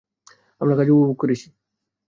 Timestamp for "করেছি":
1.17-1.47